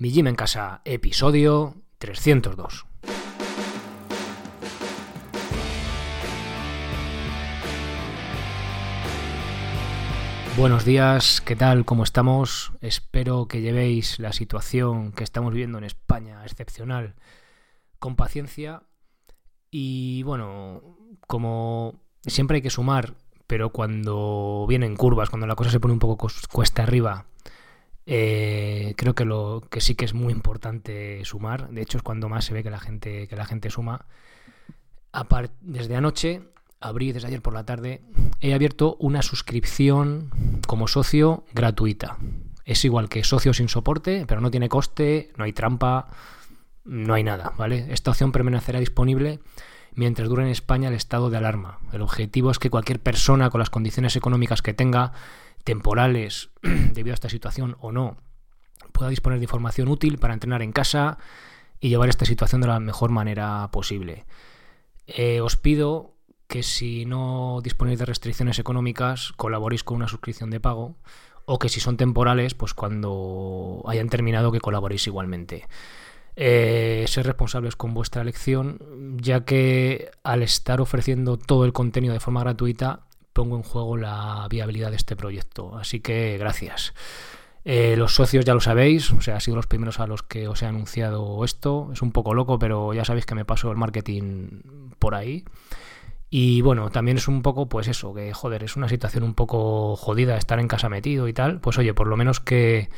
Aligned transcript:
Mi 0.00 0.10
Gym 0.10 0.28
en 0.28 0.34
Casa, 0.34 0.80
episodio 0.86 1.74
302. 1.98 2.86
Buenos 10.56 10.86
días, 10.86 11.42
¿qué 11.42 11.54
tal? 11.54 11.84
¿Cómo 11.84 12.04
estamos? 12.04 12.72
Espero 12.80 13.46
que 13.46 13.60
llevéis 13.60 14.18
la 14.18 14.32
situación 14.32 15.12
que 15.12 15.22
estamos 15.22 15.52
viviendo 15.52 15.76
en 15.76 15.84
España 15.84 16.46
excepcional 16.46 17.14
con 17.98 18.16
paciencia. 18.16 18.84
Y 19.70 20.22
bueno, 20.22 20.96
como 21.26 22.00
siempre 22.22 22.54
hay 22.54 22.62
que 22.62 22.70
sumar, 22.70 23.16
pero 23.46 23.68
cuando 23.68 24.64
vienen 24.66 24.96
curvas, 24.96 25.28
cuando 25.28 25.46
la 25.46 25.56
cosa 25.56 25.70
se 25.70 25.78
pone 25.78 25.92
un 25.92 26.00
poco 26.00 26.26
cuesta 26.50 26.84
arriba, 26.84 27.26
eh, 28.12 28.94
creo 28.96 29.14
que 29.14 29.24
lo 29.24 29.62
que 29.70 29.80
sí 29.80 29.94
que 29.94 30.04
es 30.04 30.14
muy 30.14 30.32
importante 30.32 31.24
sumar. 31.24 31.70
De 31.70 31.80
hecho, 31.80 31.96
es 31.96 32.02
cuando 32.02 32.28
más 32.28 32.44
se 32.44 32.52
ve 32.52 32.64
que 32.64 32.70
la 32.70 32.80
gente, 32.80 33.28
que 33.28 33.36
la 33.36 33.46
gente 33.46 33.70
suma. 33.70 34.04
desde 35.60 35.94
anoche, 35.94 36.42
abrí 36.80 37.12
desde 37.12 37.28
ayer 37.28 37.40
por 37.40 37.54
la 37.54 37.64
tarde, 37.64 38.02
he 38.40 38.52
abierto 38.52 38.96
una 38.98 39.22
suscripción 39.22 40.28
como 40.66 40.88
socio 40.88 41.44
gratuita. 41.54 42.18
Es 42.64 42.84
igual 42.84 43.08
que 43.08 43.22
socio 43.22 43.54
sin 43.54 43.68
soporte, 43.68 44.24
pero 44.26 44.40
no 44.40 44.50
tiene 44.50 44.68
coste, 44.68 45.32
no 45.36 45.44
hay 45.44 45.52
trampa, 45.52 46.08
no 46.84 47.14
hay 47.14 47.22
nada, 47.22 47.52
¿vale? 47.56 47.86
Esta 47.90 48.10
opción 48.10 48.32
permanecerá 48.32 48.80
disponible 48.80 49.38
mientras 49.94 50.28
dure 50.28 50.42
en 50.42 50.48
España 50.48 50.88
el 50.88 50.94
estado 50.94 51.30
de 51.30 51.36
alarma. 51.36 51.78
El 51.92 52.02
objetivo 52.02 52.50
es 52.50 52.58
que 52.58 52.70
cualquier 52.70 52.98
persona 52.98 53.50
con 53.50 53.60
las 53.60 53.70
condiciones 53.70 54.16
económicas 54.16 54.62
que 54.62 54.74
tenga, 54.74 55.12
temporales, 55.64 56.50
debido 56.62 57.12
a 57.12 57.14
esta 57.14 57.28
situación 57.28 57.76
o 57.80 57.92
no, 57.92 58.18
pueda 58.92 59.10
disponer 59.10 59.38
de 59.38 59.44
información 59.44 59.88
útil 59.88 60.18
para 60.18 60.34
entrenar 60.34 60.62
en 60.62 60.72
casa 60.72 61.18
y 61.80 61.88
llevar 61.88 62.08
esta 62.08 62.24
situación 62.24 62.60
de 62.60 62.68
la 62.68 62.80
mejor 62.80 63.10
manera 63.10 63.68
posible. 63.72 64.26
Eh, 65.06 65.40
os 65.40 65.56
pido 65.56 66.14
que 66.46 66.62
si 66.62 67.06
no 67.06 67.60
disponéis 67.62 67.98
de 67.98 68.06
restricciones 68.06 68.58
económicas, 68.58 69.32
colaboréis 69.36 69.84
con 69.84 69.96
una 69.96 70.08
suscripción 70.08 70.50
de 70.50 70.60
pago 70.60 70.96
o 71.46 71.58
que 71.58 71.68
si 71.68 71.80
son 71.80 71.96
temporales, 71.96 72.54
pues 72.54 72.74
cuando 72.74 73.82
hayan 73.86 74.08
terminado 74.08 74.52
que 74.52 74.60
colaboréis 74.60 75.06
igualmente 75.06 75.66
eh, 76.36 77.04
ser 77.08 77.26
responsables 77.26 77.76
con 77.76 77.92
vuestra 77.92 78.22
elección, 78.22 78.78
ya 79.20 79.44
que 79.44 80.10
al 80.22 80.42
estar 80.42 80.80
ofreciendo 80.80 81.36
todo 81.36 81.64
el 81.64 81.72
contenido 81.72 82.14
de 82.14 82.20
forma 82.20 82.40
gratuita, 82.40 83.06
pongo 83.40 83.56
en 83.56 83.62
juego 83.62 83.96
la 83.96 84.46
viabilidad 84.50 84.90
de 84.90 84.96
este 84.96 85.16
proyecto. 85.16 85.78
Así 85.78 86.00
que 86.00 86.36
gracias. 86.36 86.92
Eh, 87.64 87.94
los 87.96 88.14
socios 88.14 88.44
ya 88.44 88.52
lo 88.52 88.60
sabéis, 88.60 89.10
o 89.12 89.22
sea, 89.22 89.36
ha 89.36 89.40
sido 89.40 89.56
los 89.56 89.66
primeros 89.66 89.98
a 89.98 90.06
los 90.06 90.22
que 90.22 90.46
os 90.46 90.60
he 90.62 90.66
anunciado 90.66 91.42
esto. 91.42 91.88
Es 91.90 92.02
un 92.02 92.12
poco 92.12 92.34
loco, 92.34 92.58
pero 92.58 92.92
ya 92.92 93.06
sabéis 93.06 93.24
que 93.24 93.34
me 93.34 93.46
paso 93.46 93.70
el 93.70 93.78
marketing 93.78 94.60
por 94.98 95.14
ahí. 95.14 95.44
Y 96.28 96.60
bueno, 96.60 96.90
también 96.90 97.16
es 97.16 97.28
un 97.28 97.40
poco, 97.40 97.66
pues 97.70 97.88
eso, 97.88 98.12
que 98.12 98.34
joder, 98.34 98.62
es 98.62 98.76
una 98.76 98.90
situación 98.90 99.24
un 99.24 99.32
poco 99.34 99.96
jodida 99.96 100.36
estar 100.36 100.60
en 100.60 100.68
casa 100.68 100.90
metido 100.90 101.26
y 101.26 101.32
tal. 101.32 101.60
Pues 101.60 101.78
oye, 101.78 101.94
por 101.94 102.08
lo 102.08 102.18
menos 102.18 102.40
que 102.40 102.90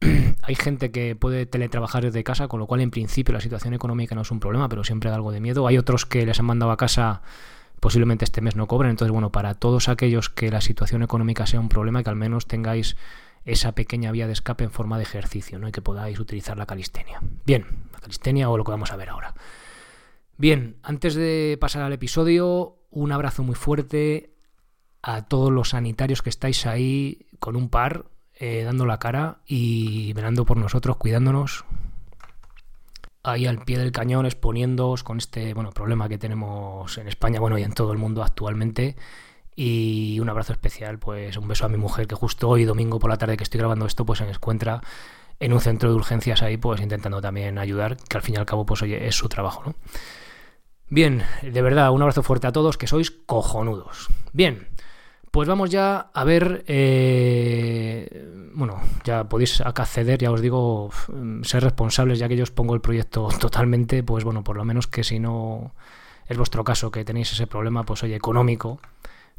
hay 0.42 0.54
gente 0.54 0.90
que 0.90 1.16
puede 1.16 1.46
teletrabajar 1.46 2.04
desde 2.04 2.24
casa, 2.24 2.48
con 2.48 2.60
lo 2.60 2.66
cual 2.66 2.82
en 2.82 2.90
principio 2.90 3.32
la 3.32 3.40
situación 3.40 3.72
económica 3.72 4.14
no 4.14 4.20
es 4.20 4.30
un 4.30 4.38
problema, 4.38 4.68
pero 4.68 4.84
siempre 4.84 5.08
da 5.08 5.16
algo 5.16 5.32
de 5.32 5.40
miedo. 5.40 5.66
Hay 5.66 5.78
otros 5.78 6.04
que 6.04 6.26
les 6.26 6.38
han 6.38 6.44
mandado 6.44 6.72
a 6.72 6.76
casa, 6.76 7.22
posiblemente 7.82 8.24
este 8.24 8.40
mes 8.40 8.54
no 8.54 8.68
cobren. 8.68 8.90
Entonces, 8.90 9.10
bueno, 9.10 9.32
para 9.32 9.54
todos 9.54 9.88
aquellos 9.88 10.30
que 10.30 10.52
la 10.52 10.60
situación 10.60 11.02
económica 11.02 11.46
sea 11.46 11.58
un 11.58 11.68
problema, 11.68 12.04
que 12.04 12.10
al 12.10 12.16
menos 12.16 12.46
tengáis 12.46 12.96
esa 13.44 13.72
pequeña 13.72 14.12
vía 14.12 14.28
de 14.28 14.32
escape 14.32 14.62
en 14.62 14.70
forma 14.70 14.98
de 14.98 15.02
ejercicio, 15.02 15.58
¿no? 15.58 15.66
Y 15.66 15.72
que 15.72 15.82
podáis 15.82 16.20
utilizar 16.20 16.56
la 16.56 16.64
calistenia. 16.64 17.20
Bien, 17.44 17.66
la 17.92 17.98
calistenia 17.98 18.48
o 18.48 18.56
lo 18.56 18.62
que 18.62 18.70
vamos 18.70 18.92
a 18.92 18.96
ver 18.96 19.08
ahora. 19.08 19.34
Bien, 20.38 20.76
antes 20.84 21.16
de 21.16 21.58
pasar 21.60 21.82
al 21.82 21.92
episodio, 21.92 22.76
un 22.92 23.10
abrazo 23.10 23.42
muy 23.42 23.56
fuerte 23.56 24.32
a 25.02 25.22
todos 25.22 25.50
los 25.50 25.70
sanitarios 25.70 26.22
que 26.22 26.30
estáis 26.30 26.66
ahí 26.66 27.26
con 27.40 27.56
un 27.56 27.68
par, 27.68 28.06
eh, 28.38 28.62
dando 28.62 28.86
la 28.86 29.00
cara 29.00 29.38
y 29.44 30.12
velando 30.12 30.44
por 30.44 30.56
nosotros, 30.56 30.98
cuidándonos. 30.98 31.64
Ahí 33.24 33.46
al 33.46 33.64
pie 33.64 33.78
del 33.78 33.92
cañón, 33.92 34.26
exponiéndoos 34.26 35.04
con 35.04 35.18
este 35.18 35.54
bueno, 35.54 35.70
problema 35.70 36.08
que 36.08 36.18
tenemos 36.18 36.98
en 36.98 37.06
España, 37.06 37.38
bueno, 37.38 37.56
y 37.56 37.62
en 37.62 37.72
todo 37.72 37.92
el 37.92 37.98
mundo 37.98 38.22
actualmente. 38.22 38.96
Y 39.54 40.18
un 40.20 40.28
abrazo 40.28 40.52
especial, 40.52 40.98
pues 40.98 41.36
un 41.36 41.46
beso 41.46 41.66
a 41.66 41.68
mi 41.68 41.76
mujer, 41.76 42.06
que 42.06 42.14
justo 42.14 42.48
hoy, 42.48 42.64
domingo 42.64 42.98
por 42.98 43.10
la 43.10 43.18
tarde 43.18 43.36
que 43.36 43.44
estoy 43.44 43.58
grabando 43.58 43.86
esto, 43.86 44.04
pues 44.04 44.18
se 44.18 44.28
encuentra 44.28 44.80
en 45.38 45.52
un 45.52 45.60
centro 45.60 45.90
de 45.90 45.94
urgencias 45.94 46.42
ahí, 46.42 46.56
pues 46.56 46.80
intentando 46.80 47.20
también 47.20 47.58
ayudar, 47.58 47.96
que 47.96 48.16
al 48.16 48.22
fin 48.22 48.34
y 48.36 48.38
al 48.38 48.46
cabo, 48.46 48.64
pues 48.64 48.82
oye, 48.82 49.06
es 49.06 49.14
su 49.14 49.28
trabajo, 49.28 49.62
¿no? 49.66 49.74
Bien, 50.88 51.22
de 51.42 51.62
verdad, 51.62 51.90
un 51.90 52.02
abrazo 52.02 52.22
fuerte 52.22 52.46
a 52.46 52.52
todos, 52.52 52.76
que 52.76 52.86
sois 52.86 53.10
cojonudos. 53.10 54.08
Bien, 54.32 54.68
pues 55.32 55.48
vamos 55.48 55.70
ya 55.70 56.10
a 56.12 56.24
ver, 56.24 56.62
eh, 56.68 58.50
bueno, 58.54 58.82
ya 59.02 59.24
podéis 59.24 59.62
acceder, 59.62 60.18
ya 60.18 60.30
os 60.30 60.42
digo, 60.42 60.90
ser 61.42 61.64
responsables, 61.64 62.18
ya 62.18 62.28
que 62.28 62.36
yo 62.36 62.42
os 62.42 62.50
pongo 62.50 62.74
el 62.74 62.82
proyecto 62.82 63.28
totalmente, 63.40 64.02
pues 64.02 64.24
bueno, 64.24 64.44
por 64.44 64.56
lo 64.56 64.64
menos 64.66 64.86
que 64.86 65.02
si 65.02 65.18
no 65.18 65.72
es 66.28 66.36
vuestro 66.36 66.64
caso, 66.64 66.90
que 66.90 67.04
tenéis 67.04 67.32
ese 67.32 67.46
problema, 67.46 67.84
pues 67.84 68.02
oye, 68.02 68.14
económico, 68.14 68.78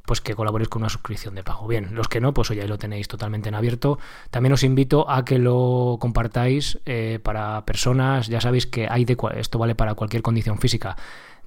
pues 0.04 0.20
que 0.20 0.34
colaboréis 0.34 0.68
con 0.68 0.82
una 0.82 0.90
suscripción 0.90 1.36
de 1.36 1.44
pago. 1.44 1.68
Bien, 1.68 1.94
los 1.94 2.08
que 2.08 2.20
no, 2.20 2.34
pues 2.34 2.50
oye, 2.50 2.68
lo 2.68 2.80
tenéis 2.80 3.08
totalmente 3.08 3.50
en 3.50 3.56
abierto. 3.56 4.00
También 4.32 4.54
os 4.54 4.64
invito 4.64 5.10
a 5.10 5.24
que 5.24 5.38
lo 5.38 5.98
compartáis 6.00 6.80
eh, 6.86 7.20
para 7.24 7.66
personas, 7.66 8.28
ya 8.28 8.42
sabéis 8.42 8.66
que 8.66 8.88
hay 8.90 9.06
de 9.06 9.16
esto 9.36 9.60
vale 9.60 9.76
para 9.76 9.94
cualquier 9.94 10.24
condición 10.24 10.58
física 10.58 10.98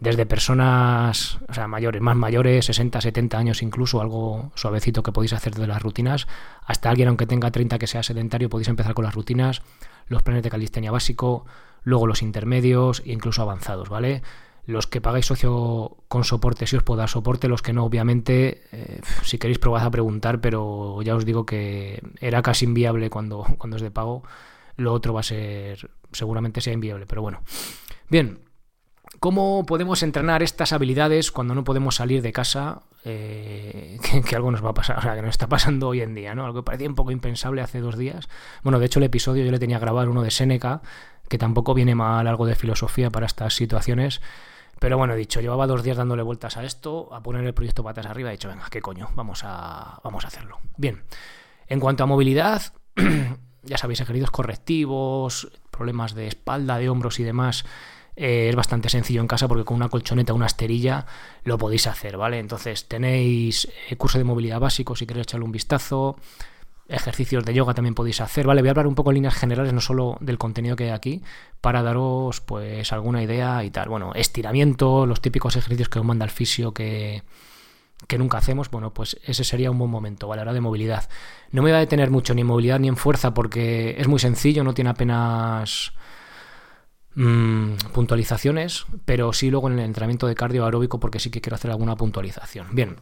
desde 0.00 0.26
personas 0.26 1.38
o 1.48 1.54
sea, 1.54 1.66
mayores, 1.68 2.02
más 2.02 2.16
mayores, 2.16 2.66
60, 2.66 3.00
70 3.00 3.38
años 3.38 3.62
incluso, 3.62 4.00
algo 4.00 4.52
suavecito 4.54 5.02
que 5.02 5.12
podéis 5.12 5.32
hacer 5.32 5.54
de 5.54 5.66
las 5.66 5.82
rutinas, 5.82 6.26
hasta 6.64 6.90
alguien 6.90 7.08
aunque 7.08 7.26
tenga 7.26 7.50
30 7.50 7.78
que 7.78 7.86
sea 7.86 8.02
sedentario, 8.02 8.50
podéis 8.50 8.68
empezar 8.68 8.94
con 8.94 9.04
las 9.04 9.14
rutinas, 9.14 9.62
los 10.08 10.22
planes 10.22 10.42
de 10.42 10.50
calistenia 10.50 10.90
básico, 10.90 11.46
luego 11.82 12.06
los 12.06 12.22
intermedios 12.22 13.02
e 13.06 13.12
incluso 13.12 13.42
avanzados, 13.42 13.88
¿vale? 13.88 14.22
Los 14.66 14.88
que 14.88 15.00
pagáis 15.00 15.26
socio 15.26 15.96
con 16.08 16.24
soporte, 16.24 16.66
si 16.66 16.76
os 16.76 16.82
puedo 16.82 16.98
dar 16.98 17.08
soporte, 17.08 17.46
los 17.46 17.62
que 17.62 17.72
no, 17.72 17.84
obviamente, 17.84 18.64
eh, 18.72 19.00
si 19.22 19.38
queréis 19.38 19.60
probad 19.60 19.84
a 19.84 19.90
preguntar, 19.90 20.40
pero 20.40 21.00
ya 21.02 21.14
os 21.14 21.24
digo 21.24 21.46
que 21.46 22.02
era 22.20 22.42
casi 22.42 22.64
inviable 22.64 23.08
cuando, 23.08 23.44
cuando 23.58 23.76
es 23.76 23.82
de 23.82 23.92
pago. 23.92 24.24
Lo 24.76 24.92
otro 24.92 25.14
va 25.14 25.20
a 25.20 25.22
ser, 25.22 25.88
seguramente 26.12 26.60
sea 26.60 26.72
inviable, 26.72 27.06
pero 27.06 27.22
bueno. 27.22 27.42
Bien, 28.10 28.40
¿Cómo 29.20 29.64
podemos 29.66 30.02
entrenar 30.02 30.42
estas 30.42 30.72
habilidades 30.72 31.30
cuando 31.30 31.54
no 31.54 31.64
podemos 31.64 31.96
salir 31.96 32.22
de 32.22 32.32
casa? 32.32 32.82
Eh, 33.04 33.98
que, 34.28 34.36
algo 34.36 34.50
nos 34.50 34.64
va 34.64 34.70
a 34.70 34.74
pasar, 34.74 34.98
o 34.98 35.02
sea, 35.02 35.14
que 35.14 35.22
nos 35.22 35.30
está 35.30 35.48
pasando 35.48 35.88
hoy 35.88 36.00
en 36.00 36.14
día, 36.14 36.34
¿no? 36.34 36.44
Algo 36.44 36.60
que 36.60 36.64
parecía 36.64 36.88
un 36.88 36.94
poco 36.94 37.10
impensable 37.10 37.62
hace 37.62 37.80
dos 37.80 37.96
días. 37.96 38.28
Bueno, 38.62 38.78
de 38.78 38.86
hecho, 38.86 38.98
el 38.98 39.04
episodio 39.04 39.44
yo 39.44 39.50
le 39.50 39.58
tenía 39.58 39.78
grabar 39.78 40.08
uno 40.08 40.22
de 40.22 40.30
Seneca, 40.30 40.82
que 41.28 41.38
tampoco 41.38 41.74
viene 41.74 41.94
mal 41.94 42.26
algo 42.26 42.46
de 42.46 42.54
filosofía 42.54 43.10
para 43.10 43.26
estas 43.26 43.54
situaciones. 43.54 44.20
Pero 44.78 44.98
bueno, 44.98 45.14
he 45.14 45.16
dicho, 45.16 45.40
llevaba 45.40 45.66
dos 45.66 45.82
días 45.82 45.96
dándole 45.96 46.22
vueltas 46.22 46.56
a 46.58 46.64
esto, 46.64 47.08
a 47.14 47.22
poner 47.22 47.44
el 47.44 47.54
proyecto 47.54 47.82
patas 47.82 48.06
arriba, 48.06 48.28
he 48.28 48.32
dicho, 48.32 48.48
venga, 48.48 48.66
qué 48.70 48.82
coño, 48.82 49.08
vamos 49.14 49.42
a, 49.44 50.00
vamos 50.04 50.24
a 50.24 50.28
hacerlo. 50.28 50.58
Bien, 50.76 51.04
en 51.66 51.80
cuanto 51.80 52.04
a 52.04 52.06
movilidad, 52.06 52.74
ya 53.62 53.78
sabéis, 53.78 54.00
ejercicios 54.00 54.30
correctivos, 54.30 55.48
problemas 55.70 56.14
de 56.14 56.26
espalda, 56.26 56.76
de 56.76 56.90
hombros 56.90 57.18
y 57.20 57.24
demás 57.24 57.64
eh, 58.16 58.48
es 58.48 58.56
bastante 58.56 58.88
sencillo 58.88 59.20
en 59.20 59.26
casa 59.26 59.46
porque 59.46 59.64
con 59.64 59.76
una 59.76 59.90
colchoneta 59.90 60.32
una 60.32 60.46
esterilla 60.46 61.04
lo 61.44 61.58
podéis 61.58 61.86
hacer, 61.86 62.16
¿vale? 62.16 62.38
Entonces 62.38 62.88
tenéis 62.88 63.68
eh, 63.90 63.96
curso 63.96 64.16
de 64.16 64.24
movilidad 64.24 64.58
básico 64.58 64.96
si 64.96 65.06
queréis 65.06 65.26
echarle 65.26 65.44
un 65.44 65.52
vistazo, 65.52 66.16
ejercicios 66.88 67.44
de 67.44 67.52
yoga 67.52 67.74
también 67.74 67.94
podéis 67.94 68.22
hacer, 68.22 68.46
¿vale? 68.46 68.62
Voy 68.62 68.68
a 68.68 68.70
hablar 68.70 68.86
un 68.86 68.94
poco 68.94 69.10
en 69.10 69.16
líneas 69.16 69.34
generales, 69.34 69.74
no 69.74 69.82
solo 69.82 70.16
del 70.20 70.38
contenido 70.38 70.76
que 70.76 70.84
hay 70.84 70.90
aquí, 70.90 71.22
para 71.60 71.82
daros 71.82 72.40
pues 72.40 72.90
alguna 72.90 73.22
idea 73.22 73.62
y 73.64 73.70
tal. 73.70 73.90
Bueno, 73.90 74.14
estiramiento, 74.14 75.04
los 75.04 75.20
típicos 75.20 75.54
ejercicios 75.56 75.90
que 75.90 75.98
os 75.98 76.04
manda 76.04 76.24
el 76.24 76.30
fisio 76.30 76.72
que, 76.72 77.22
que 78.06 78.16
nunca 78.16 78.38
hacemos, 78.38 78.70
bueno, 78.70 78.94
pues 78.94 79.18
ese 79.24 79.44
sería 79.44 79.70
un 79.70 79.78
buen 79.78 79.90
momento, 79.90 80.26
¿vale? 80.26 80.40
Ahora 80.40 80.54
de 80.54 80.60
movilidad. 80.62 81.08
No 81.50 81.62
me 81.62 81.70
voy 81.70 81.76
a 81.76 81.80
detener 81.80 82.10
mucho 82.10 82.34
ni 82.34 82.40
en 82.40 82.46
movilidad 82.46 82.78
ni 82.78 82.88
en 82.88 82.96
fuerza 82.96 83.34
porque 83.34 83.96
es 83.98 84.08
muy 84.08 84.20
sencillo, 84.20 84.64
no 84.64 84.72
tiene 84.72 84.88
apenas 84.88 85.92
Mm, 87.16 87.76
puntualizaciones, 87.94 88.84
pero 89.06 89.32
sí 89.32 89.50
luego 89.50 89.68
en 89.68 89.78
el 89.78 89.86
entrenamiento 89.86 90.26
de 90.26 90.34
cardio 90.34 90.66
aeróbico 90.66 91.00
porque 91.00 91.18
sí 91.18 91.30
que 91.30 91.40
quiero 91.40 91.54
hacer 91.54 91.70
alguna 91.70 91.96
puntualización. 91.96 92.68
Bien, 92.72 92.96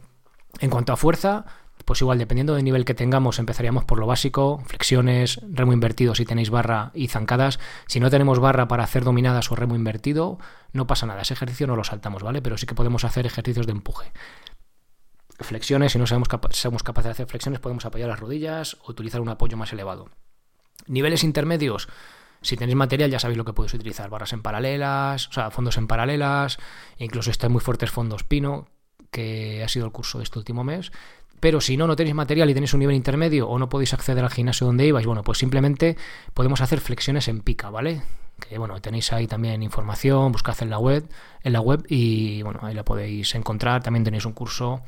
en 0.61 0.69
cuanto 0.69 0.93
a 0.93 0.97
fuerza, 0.97 1.45
pues 1.83 1.99
igual 1.99 2.17
dependiendo 2.17 2.55
del 2.55 2.63
nivel 2.63 2.85
que 2.85 2.93
tengamos 2.93 3.39
empezaríamos 3.39 3.83
por 3.83 3.99
lo 3.99 4.07
básico, 4.07 4.63
flexiones, 4.67 5.41
remo 5.51 5.73
invertido 5.73 6.15
si 6.15 6.23
tenéis 6.23 6.49
barra 6.49 6.91
y 6.93 7.09
zancadas. 7.09 7.59
Si 7.87 7.99
no 7.99 8.09
tenemos 8.09 8.39
barra 8.39 8.69
para 8.69 8.85
hacer 8.85 9.03
dominadas 9.03 9.51
o 9.51 9.55
remo 9.57 9.75
invertido, 9.75 10.39
no 10.71 10.87
pasa 10.87 11.05
nada, 11.05 11.21
ese 11.21 11.33
ejercicio 11.33 11.67
no 11.67 11.75
lo 11.75 11.83
saltamos, 11.83 12.23
¿vale? 12.23 12.41
Pero 12.41 12.57
sí 12.57 12.65
que 12.65 12.73
podemos 12.73 13.03
hacer 13.03 13.25
ejercicios 13.25 13.65
de 13.65 13.73
empuje. 13.73 14.13
Flexiones, 15.41 15.91
si 15.91 15.99
no 15.99 16.07
somos, 16.07 16.29
somos 16.51 16.83
capaces 16.83 17.09
de 17.09 17.11
hacer 17.11 17.27
flexiones, 17.27 17.59
podemos 17.59 17.85
apoyar 17.85 18.07
las 18.07 18.21
rodillas 18.21 18.77
o 18.81 18.91
utilizar 18.91 19.19
un 19.19 19.27
apoyo 19.27 19.57
más 19.57 19.73
elevado. 19.73 20.09
Niveles 20.87 21.25
intermedios, 21.25 21.89
Si 22.45 22.57
tenéis 22.57 22.75
material 22.75 23.09
ya 23.09 23.17
sabéis 23.17 23.39
lo 23.39 23.43
que 23.43 23.53
podéis 23.53 23.73
utilizar, 23.73 24.07
barras 24.11 24.31
en 24.31 24.43
paralelas, 24.43 25.29
o 25.29 25.33
sea, 25.33 25.49
fondos 25.49 25.77
en 25.77 25.87
paralelas, 25.87 26.59
incluso 26.99 27.31
están 27.31 27.51
muy 27.51 27.59
fuertes 27.59 27.89
fondos 27.89 28.23
pino, 28.23 28.67
que 29.09 29.63
ha 29.63 29.67
sido 29.67 29.87
el 29.87 29.91
curso 29.91 30.19
de 30.19 30.25
este 30.25 30.37
último 30.37 30.63
mes. 30.63 30.91
Pero 31.45 31.61
si 31.61 31.77
no, 31.77 31.85
no 31.85 31.95
tenéis 31.95 32.15
material 32.15 32.49
y 32.49 32.55
tenéis 32.55 32.73
un 32.73 32.79
nivel 32.79 32.95
intermedio 32.95 33.47
o 33.47 33.59
no 33.59 33.69
podéis 33.69 33.93
acceder 33.93 34.23
al 34.23 34.31
gimnasio 34.31 34.65
donde 34.65 34.87
ibais, 34.87 35.05
bueno, 35.05 35.21
pues 35.21 35.37
simplemente 35.37 35.95
podemos 36.33 36.59
hacer 36.59 36.79
flexiones 36.79 37.27
en 37.27 37.41
pica, 37.41 37.69
¿vale? 37.69 38.01
Que 38.39 38.57
bueno, 38.57 38.81
tenéis 38.81 39.13
ahí 39.13 39.27
también 39.27 39.61
información, 39.61 40.31
buscad 40.31 40.55
en 40.61 40.71
la 40.71 40.79
web, 40.79 41.07
en 41.43 41.53
la 41.53 41.61
web 41.61 41.85
y 41.87 42.41
bueno, 42.41 42.61
ahí 42.63 42.73
la 42.73 42.83
podéis 42.83 43.35
encontrar. 43.35 43.83
También 43.83 44.03
tenéis 44.03 44.25
un 44.25 44.33
curso 44.33 44.81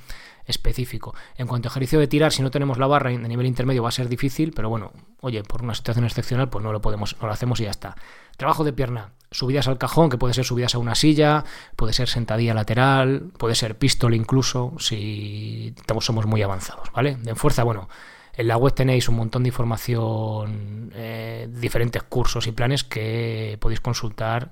específico. 0.48 1.14
En 1.36 1.46
cuanto 1.46 1.68
a 1.68 1.70
ejercicio 1.70 2.00
de 2.00 2.08
tirar, 2.08 2.32
si 2.32 2.42
no 2.42 2.50
tenemos 2.50 2.80
la 2.80 2.88
barra 2.88 3.12
de 3.12 3.20
nivel 3.20 3.46
intermedio 3.46 3.84
va 3.84 3.90
a 3.90 3.92
ser 3.92 4.10
difícil, 4.10 4.52
pero 4.52 4.68
bueno, 4.68 4.94
oye, 5.22 5.44
por 5.44 5.62
una 5.62 5.76
situación 5.76 6.06
excepcional, 6.06 6.50
pues 6.50 6.64
no 6.64 6.72
lo 6.72 6.82
podemos, 6.82 7.18
no 7.22 7.28
lo 7.28 7.34
hacemos 7.34 7.60
y 7.60 7.66
ya 7.66 7.70
está. 7.70 7.96
Trabajo 8.36 8.64
de 8.64 8.74
pierna, 8.74 9.12
subidas 9.32 9.68
al 9.68 9.78
cajón, 9.78 10.10
que 10.10 10.18
puede 10.18 10.34
ser 10.34 10.46
subidas 10.46 10.76
a 10.76 10.78
una 10.78 10.96
silla, 10.96 11.44
puede 11.76 11.94
ser 11.94 12.08
sentadilla 12.08 12.54
lateral, 12.54 13.32
puede 13.38 13.56
ser 13.56 13.78
pistol 13.78 14.14
incluso, 14.14 14.74
si 14.80 15.74
somos 16.00 16.26
muy 16.26 16.42
avanzados, 16.42 16.92
¿vale? 16.94 17.18
En 17.26 17.36
fuerza, 17.36 17.64
bueno, 17.64 17.90
en 18.34 18.48
la 18.48 18.58
web 18.58 18.74
tenéis 18.74 19.10
un 19.10 19.16
montón 19.16 19.44
de 19.44 19.50
información, 19.50 20.92
eh, 20.94 21.50
diferentes 21.52 22.04
cursos 22.04 22.48
y 22.48 22.52
planes 22.52 22.84
que 22.84 23.58
podéis 23.60 23.82
consultar 23.82 24.52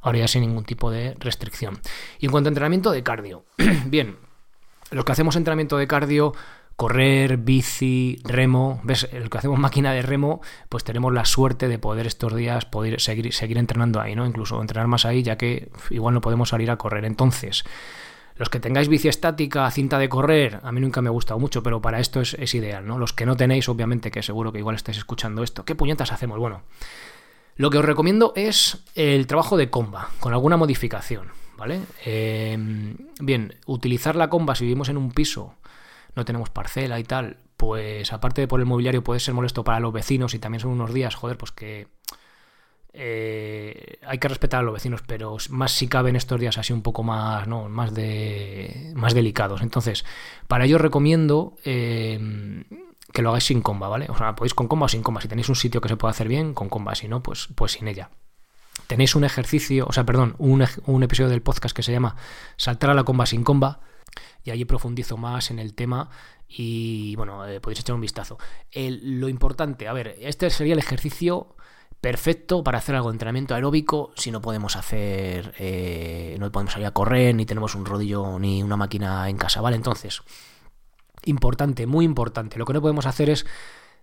ahora 0.00 0.20
ya 0.20 0.28
sin 0.28 0.42
ningún 0.42 0.64
tipo 0.64 0.90
de 0.90 1.14
restricción. 1.18 1.80
Y 2.18 2.26
en 2.26 2.32
cuanto 2.32 2.48
a 2.48 2.50
entrenamiento 2.50 2.90
de 2.92 3.02
cardio, 3.02 3.44
bien, 3.86 4.16
los 4.90 5.04
que 5.04 5.12
hacemos 5.12 5.36
entrenamiento 5.36 5.76
de 5.76 5.86
cardio, 5.86 6.32
correr, 6.76 7.38
bici, 7.38 8.20
remo, 8.24 8.80
ves, 8.84 9.08
el 9.12 9.30
que 9.30 9.38
hacemos 9.38 9.58
máquina 9.58 9.92
de 9.92 10.02
remo, 10.02 10.40
pues 10.68 10.84
tenemos 10.84 11.12
la 11.12 11.24
suerte 11.24 11.68
de 11.68 11.78
poder 11.78 12.06
estos 12.06 12.34
días 12.34 12.66
poder 12.66 13.00
seguir, 13.00 13.32
seguir 13.32 13.58
entrenando 13.58 14.00
ahí, 14.00 14.14
¿no? 14.14 14.26
Incluso 14.26 14.60
entrenar 14.60 14.86
más 14.86 15.06
ahí, 15.06 15.22
ya 15.22 15.36
que 15.36 15.70
igual 15.90 16.14
no 16.14 16.20
podemos 16.20 16.50
salir 16.50 16.70
a 16.70 16.76
correr. 16.76 17.04
Entonces, 17.04 17.64
los 18.36 18.50
que 18.50 18.60
tengáis 18.60 18.88
bici 18.88 19.08
estática, 19.08 19.70
cinta 19.70 19.98
de 19.98 20.08
correr, 20.08 20.60
a 20.62 20.70
mí 20.70 20.80
nunca 20.80 21.00
me 21.00 21.08
ha 21.08 21.12
gustado 21.12 21.40
mucho, 21.40 21.62
pero 21.62 21.80
para 21.80 21.98
esto 21.98 22.20
es, 22.20 22.34
es 22.34 22.54
ideal, 22.54 22.86
¿no? 22.86 22.98
Los 22.98 23.12
que 23.12 23.24
no 23.24 23.36
tenéis, 23.36 23.68
obviamente, 23.68 24.10
que 24.10 24.22
seguro 24.22 24.52
que 24.52 24.58
igual 24.58 24.76
estáis 24.76 24.98
escuchando 24.98 25.42
esto, 25.42 25.64
¿qué 25.64 25.74
puñetas 25.74 26.12
hacemos? 26.12 26.38
Bueno, 26.38 26.62
lo 27.56 27.70
que 27.70 27.78
os 27.78 27.84
recomiendo 27.84 28.34
es 28.36 28.84
el 28.94 29.26
trabajo 29.26 29.56
de 29.56 29.70
comba, 29.70 30.10
con 30.20 30.34
alguna 30.34 30.58
modificación. 30.58 31.28
¿vale? 31.56 31.80
Em, 32.04 32.96
bien, 33.20 33.54
utilizar 33.66 34.16
la 34.16 34.28
comba 34.28 34.54
si 34.54 34.64
vivimos 34.64 34.88
en 34.88 34.96
un 34.96 35.10
piso, 35.12 35.54
no 36.16 36.24
tenemos 36.24 36.50
parcela 36.50 36.98
y 36.98 37.04
tal, 37.04 37.38
pues 37.56 38.12
aparte 38.12 38.40
de 38.40 38.48
por 38.48 38.60
el 38.60 38.66
mobiliario 38.66 39.04
puede 39.04 39.20
ser 39.20 39.34
molesto 39.34 39.62
para 39.62 39.80
los 39.80 39.92
vecinos 39.92 40.34
y 40.34 40.38
también 40.38 40.60
son 40.60 40.72
unos 40.72 40.92
días, 40.92 41.14
joder, 41.14 41.38
pues 41.38 41.52
que 41.52 41.88
eh, 42.98 43.98
hay 44.06 44.18
que 44.18 44.28
respetar 44.28 44.60
a 44.60 44.62
los 44.62 44.74
vecinos, 44.74 45.02
pero 45.06 45.36
más 45.50 45.72
si 45.72 45.86
caben 45.86 46.16
estos 46.16 46.40
días 46.40 46.56
así 46.56 46.72
un 46.72 46.82
poco 46.82 47.02
más, 47.02 47.46
¿no? 47.46 47.68
Más 47.68 47.94
de 47.94 48.92
más 48.94 49.12
delicados. 49.12 49.60
Entonces, 49.60 50.06
para 50.48 50.64
ello 50.64 50.78
recomiendo 50.78 51.56
em, 51.64 52.64
que 53.12 53.20
lo 53.20 53.28
hagáis 53.28 53.44
sin 53.44 53.60
comba, 53.60 53.88
¿vale? 53.88 54.06
O 54.08 54.16
sea, 54.16 54.34
podéis 54.34 54.54
con 54.54 54.66
comba 54.66 54.86
o 54.86 54.88
sin 54.88 55.02
comba. 55.02 55.20
Si 55.20 55.28
tenéis 55.28 55.50
un 55.50 55.56
sitio 55.56 55.82
que 55.82 55.90
se 55.90 55.96
pueda 55.96 56.10
hacer 56.12 56.26
bien, 56.26 56.54
con 56.54 56.70
comba. 56.70 56.94
Si 56.94 57.06
no, 57.06 57.22
pues, 57.22 57.48
pues 57.54 57.72
sin 57.72 57.86
ella 57.88 58.10
tenéis 58.86 59.14
un 59.14 59.24
ejercicio, 59.24 59.86
o 59.88 59.92
sea, 59.92 60.04
perdón, 60.04 60.34
un, 60.38 60.64
un, 60.86 61.02
episodio 61.02 61.30
del 61.30 61.42
podcast 61.42 61.74
que 61.74 61.82
se 61.82 61.92
llama 61.92 62.16
Saltar 62.56 62.90
a 62.90 62.94
la 62.94 63.04
comba 63.04 63.26
sin 63.26 63.42
comba, 63.42 63.80
y 64.44 64.50
allí 64.50 64.64
profundizo 64.64 65.16
más 65.16 65.50
en 65.50 65.58
el 65.58 65.74
tema 65.74 66.10
y 66.48 67.16
bueno, 67.16 67.46
eh, 67.46 67.60
podéis 67.60 67.80
echar 67.80 67.94
un 67.94 68.00
vistazo. 68.00 68.38
lo 68.74 69.28
importante, 69.28 69.88
a 69.88 69.92
ver, 69.92 70.16
este 70.20 70.48
sería 70.50 70.74
el 70.74 70.78
ejercicio 70.78 71.56
perfecto 72.00 72.62
para 72.62 72.78
hacer 72.78 72.94
algo 72.94 73.08
de 73.08 73.14
entrenamiento 73.14 73.54
aeróbico 73.54 74.12
si 74.16 74.30
no 74.30 74.40
podemos 74.40 74.76
hacer, 74.76 75.54
eh, 75.58 76.36
no 76.38 76.52
podemos 76.52 76.72
salir 76.72 76.86
a 76.86 76.92
correr, 76.92 77.34
ni 77.34 77.46
tenemos 77.46 77.74
un 77.74 77.84
rodillo 77.84 78.38
ni 78.38 78.62
una 78.62 78.76
máquina 78.76 79.28
en 79.28 79.36
casa, 79.36 79.60
¿vale? 79.60 79.76
Entonces, 79.76 80.22
importante, 81.24 81.86
muy 81.86 82.04
importante, 82.04 82.58
lo 82.58 82.64
que 82.64 82.74
no 82.74 82.80
podemos 82.80 83.06
hacer 83.06 83.30
es 83.30 83.46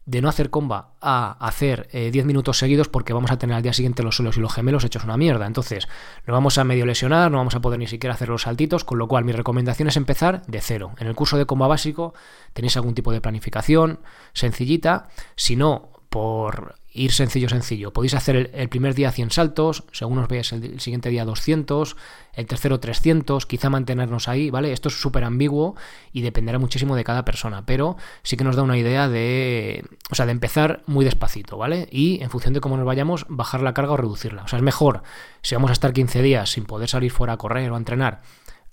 de 0.06 0.22
no 0.22 0.28
hacer 0.28 0.50
comba 0.50 0.92
a 1.00 1.38
hacer 1.46 1.88
10 1.92 2.16
eh, 2.16 2.24
minutos 2.26 2.58
seguidos 2.58 2.90
porque 2.90 3.14
vamos 3.14 3.32
a 3.32 3.38
tener 3.38 3.56
al 3.56 3.64
día 3.64 3.74
siguiente 3.74 4.04
los 4.04 4.18
suelos 4.18 4.38
y 4.38 4.42
los 4.42 4.54
gemelos 4.54 4.84
hechos 4.84 5.06
una 5.06 5.18
mierda. 5.18 5.48
Entonces, 5.48 5.88
nos 6.28 6.34
vamos 6.34 6.58
a 6.58 6.64
medio 6.64 6.86
lesionar, 6.86 7.32
no 7.32 7.38
vamos 7.38 7.56
a 7.56 7.62
poder 7.62 7.80
ni 7.80 7.88
siquiera 7.88 8.14
hacer 8.14 8.30
los 8.30 8.44
saltitos, 8.44 8.84
con 8.84 8.98
lo 8.98 9.08
cual 9.08 9.24
mi 9.24 9.32
recomendación 9.32 9.88
es 9.88 9.96
empezar 9.96 10.46
de 10.46 10.60
cero. 10.60 10.92
En 11.00 11.08
el 11.08 11.16
curso 11.16 11.38
de 11.38 11.46
comba 11.46 11.68
básico 11.68 12.14
tenéis 12.52 12.76
algún 12.76 12.96
tipo 12.96 13.12
de 13.12 13.22
planificación 13.22 14.00
sencillita. 14.34 15.08
Si 15.36 15.56
no, 15.56 15.93
por 16.14 16.76
ir 16.92 17.12
sencillo, 17.12 17.50
sencillo. 17.50 17.92
Podéis 17.92 18.14
hacer 18.14 18.52
el, 18.54 18.70
primer 18.70 18.94
día 18.94 19.12
100 19.12 19.32
saltos, 19.32 19.84
según 19.92 20.20
os 20.20 20.28
veáis 20.28 20.54
el, 20.54 20.80
siguiente 20.80 21.10
día 21.10 21.26
200, 21.26 21.98
el 22.34 22.46
tercero 22.46 22.80
300, 22.80 23.48
quizá 23.48 23.72
mantenernos 23.72 24.28
ahí, 24.28 24.52
¿vale? 24.52 24.74
Esto 24.74 24.90
es 24.90 25.02
súper 25.02 25.24
ambiguo 25.24 25.76
y 26.12 26.22
dependerá 26.22 26.60
muchísimo 26.60 26.96
de 26.96 27.04
cada 27.04 27.26
persona, 27.26 27.66
pero 27.66 27.98
sí 28.22 28.38
que 28.38 28.44
nos 28.44 28.56
da 28.56 28.62
una 28.62 28.78
idea 28.78 29.10
de, 29.10 29.86
o 30.12 30.14
sea, 30.14 30.28
de 30.28 30.34
empezar 30.34 30.84
muy 30.86 31.04
despacito, 31.04 31.58
¿vale? 31.58 31.90
Y 31.92 32.22
en 32.22 32.30
función 32.30 32.54
de 32.54 32.62
cómo 32.62 32.78
nos 32.78 32.86
vayamos, 32.86 33.26
bajar 33.28 33.64
la 33.64 33.74
carga 33.74 33.94
o 33.94 33.98
reducirla. 33.98 34.44
O 34.44 34.48
sea, 34.48 34.58
es 34.58 34.64
mejor 34.64 35.02
si 35.42 35.56
vamos 35.56 35.72
a 35.72 35.74
estar 35.74 35.94
15 35.94 36.22
días 36.22 36.52
sin 36.52 36.66
poder 36.66 36.90
salir 36.90 37.12
fuera 37.12 37.34
a 37.34 37.38
correr 37.38 37.72
o 37.72 37.74
a 37.74 37.80
entrenar, 37.80 38.22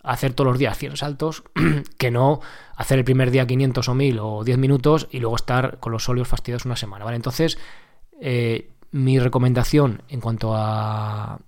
hacer 0.03 0.33
todos 0.33 0.49
los 0.49 0.59
días 0.59 0.77
100 0.79 0.97
saltos 0.97 1.43
que 1.99 2.11
no 2.11 2.41
hacer 2.77 2.99
el 2.99 3.05
primer 3.05 3.31
día 3.31 3.47
500 3.47 3.89
o 3.89 3.95
1000 3.95 4.19
o 4.21 4.45
10 4.45 4.59
minutos 4.59 5.09
y 5.11 5.21
luego 5.21 5.37
estar 5.37 5.79
con 5.79 5.93
los 5.93 6.09
óleos 6.09 6.29
fastidiados 6.29 6.65
una 6.65 6.77
semana, 6.77 7.05
¿vale? 7.05 7.17
Entonces, 7.17 7.59
eh, 8.21 8.71
mi 8.93 9.19
recomendación 9.19 10.03
en 10.09 10.21
cuanto 10.21 10.55
a 10.55 11.39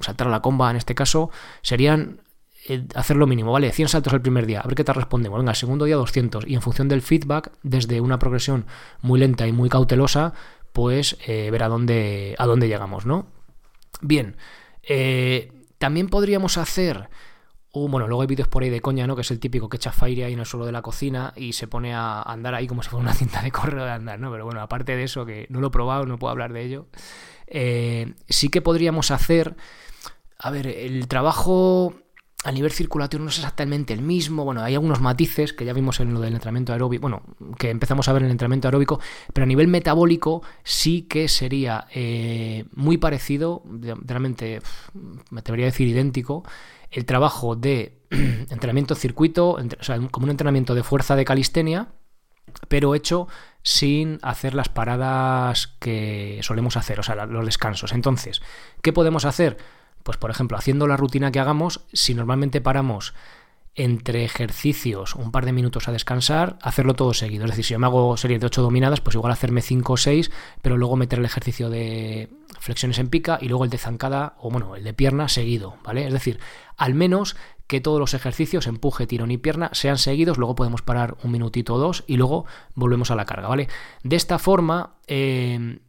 saltar 0.00 0.28
a 0.28 0.30
la 0.30 0.42
comba 0.42 0.70
en 0.70 0.76
este 0.76 0.94
caso 0.94 1.30
serían 1.62 2.20
eh, 2.68 2.86
hacer 2.94 3.16
lo 3.16 3.26
mínimo, 3.26 3.52
¿vale? 3.52 3.72
100 3.72 3.88
saltos 3.88 4.12
el 4.12 4.20
primer 4.20 4.46
día, 4.46 4.60
a 4.60 4.66
ver 4.66 4.74
qué 4.74 4.84
te 4.84 4.92
respondemos. 4.92 5.38
Venga, 5.38 5.52
el 5.52 5.56
segundo 5.56 5.84
día 5.86 5.96
200 5.96 6.46
y 6.46 6.54
en 6.54 6.62
función 6.62 6.88
del 6.88 7.02
feedback, 7.02 7.50
desde 7.62 8.00
una 8.00 8.18
progresión 8.18 8.66
muy 9.00 9.18
lenta 9.18 9.46
y 9.46 9.52
muy 9.52 9.68
cautelosa, 9.68 10.34
pues 10.72 11.16
eh, 11.26 11.48
ver 11.50 11.62
a 11.62 11.68
dónde, 11.68 12.34
a 12.38 12.46
dónde 12.46 12.68
llegamos, 12.68 13.06
¿no? 13.06 13.26
Bien, 14.02 14.36
también 15.78 16.08
podríamos 16.08 16.58
hacer 16.58 17.08
bueno, 17.88 18.08
luego 18.08 18.22
hay 18.22 18.28
vídeos 18.28 18.48
por 18.48 18.62
ahí 18.62 18.70
de 18.70 18.80
coña, 18.80 19.06
¿no? 19.06 19.14
Que 19.14 19.22
es 19.22 19.30
el 19.30 19.38
típico 19.38 19.68
que 19.68 19.76
echa 19.76 19.92
fire 19.92 20.24
ahí 20.24 20.32
en 20.32 20.40
el 20.40 20.46
suelo 20.46 20.66
de 20.66 20.72
la 20.72 20.82
cocina 20.82 21.32
y 21.36 21.52
se 21.52 21.68
pone 21.68 21.94
a 21.94 22.22
andar 22.22 22.54
ahí 22.54 22.66
como 22.66 22.82
si 22.82 22.88
fuera 22.88 23.02
una 23.02 23.14
cinta 23.14 23.42
de 23.42 23.50
correo 23.52 23.84
de 23.84 23.90
andar, 23.90 24.18
¿no? 24.18 24.30
Pero 24.30 24.44
bueno, 24.44 24.60
aparte 24.60 24.96
de 24.96 25.04
eso, 25.04 25.26
que 25.26 25.46
no 25.50 25.60
lo 25.60 25.68
he 25.68 25.70
probado, 25.70 26.06
no 26.06 26.18
puedo 26.18 26.30
hablar 26.30 26.52
de 26.52 26.64
ello, 26.64 26.86
eh, 27.46 28.14
sí 28.28 28.48
que 28.48 28.62
podríamos 28.62 29.10
hacer. 29.10 29.56
A 30.38 30.50
ver, 30.50 30.66
el 30.66 31.08
trabajo 31.08 31.94
a 32.46 32.52
nivel 32.52 32.70
circulatorio 32.70 33.24
no 33.24 33.30
es 33.30 33.38
exactamente 33.38 33.92
el 33.92 34.02
mismo. 34.02 34.44
Bueno, 34.44 34.62
hay 34.62 34.74
algunos 34.74 35.00
matices 35.00 35.52
que 35.52 35.64
ya 35.64 35.72
vimos 35.72 35.98
en 35.98 36.14
lo 36.14 36.20
del 36.20 36.32
entrenamiento 36.32 36.72
aeróbico, 36.72 37.02
bueno, 37.02 37.22
que 37.58 37.70
empezamos 37.70 38.08
a 38.08 38.12
ver 38.12 38.22
en 38.22 38.26
el 38.26 38.32
entrenamiento 38.32 38.68
aeróbico, 38.68 39.00
pero 39.32 39.44
a 39.44 39.48
nivel 39.48 39.66
metabólico 39.66 40.42
sí 40.62 41.02
que 41.02 41.28
sería 41.28 41.88
eh, 41.92 42.64
muy 42.72 42.98
parecido, 42.98 43.64
realmente 44.04 44.60
me 45.30 45.40
atrevería 45.40 45.66
a 45.66 45.70
decir 45.70 45.88
idéntico, 45.88 46.44
el 46.90 47.04
trabajo 47.04 47.56
de 47.56 47.98
entrenamiento 48.10 48.94
circuito, 48.94 49.52
o 49.52 49.82
sea, 49.82 49.98
como 50.10 50.24
un 50.24 50.30
entrenamiento 50.30 50.74
de 50.74 50.82
fuerza 50.82 51.16
de 51.16 51.24
calistenia, 51.24 51.88
pero 52.68 52.94
hecho 52.94 53.28
sin 53.62 54.18
hacer 54.22 54.54
las 54.54 54.68
paradas 54.68 55.76
que 55.80 56.38
solemos 56.42 56.76
hacer, 56.76 57.00
o 57.00 57.02
sea, 57.02 57.26
los 57.26 57.44
descansos. 57.44 57.92
Entonces, 57.92 58.40
¿qué 58.82 58.92
podemos 58.92 59.24
hacer? 59.24 59.56
Pues, 60.02 60.16
por 60.18 60.30
ejemplo, 60.30 60.56
haciendo 60.56 60.86
la 60.86 60.96
rutina 60.96 61.32
que 61.32 61.40
hagamos, 61.40 61.84
si 61.92 62.14
normalmente 62.14 62.60
paramos 62.60 63.14
entre 63.76 64.24
ejercicios 64.24 65.14
un 65.14 65.30
par 65.30 65.44
de 65.44 65.52
minutos 65.52 65.86
a 65.86 65.92
descansar, 65.92 66.58
hacerlo 66.62 66.94
todo 66.94 67.12
seguido. 67.12 67.44
Es 67.44 67.50
decir, 67.50 67.64
si 67.66 67.72
yo 67.74 67.78
me 67.78 67.86
hago 67.86 68.16
series 68.16 68.40
de 68.40 68.46
8 68.46 68.62
dominadas, 68.62 69.00
pues 69.00 69.14
igual 69.14 69.32
hacerme 69.32 69.60
5 69.60 69.92
o 69.92 69.96
6, 69.96 70.30
pero 70.62 70.78
luego 70.78 70.96
meter 70.96 71.18
el 71.18 71.26
ejercicio 71.26 71.68
de 71.68 72.30
flexiones 72.58 72.98
en 72.98 73.08
pica 73.08 73.38
y 73.40 73.48
luego 73.48 73.64
el 73.64 73.70
de 73.70 73.78
zancada 73.78 74.34
o 74.40 74.50
bueno, 74.50 74.76
el 74.76 74.84
de 74.84 74.94
pierna 74.94 75.28
seguido, 75.28 75.76
¿vale? 75.84 76.06
Es 76.06 76.12
decir, 76.12 76.40
al 76.76 76.94
menos 76.94 77.36
que 77.66 77.80
todos 77.80 78.00
los 78.00 78.14
ejercicios, 78.14 78.66
empuje, 78.66 79.06
tirón 79.06 79.30
y 79.30 79.38
pierna, 79.38 79.70
sean 79.72 79.98
seguidos, 79.98 80.38
luego 80.38 80.54
podemos 80.54 80.82
parar 80.82 81.16
un 81.22 81.32
minutito 81.32 81.74
o 81.74 81.78
dos 81.78 82.04
y 82.06 82.16
luego 82.16 82.46
volvemos 82.74 83.10
a 83.10 83.14
la 83.14 83.26
carga, 83.26 83.48
¿vale? 83.48 83.68
De 84.02 84.16
esta 84.16 84.38
forma, 84.38 84.94
eh, 85.06 85.80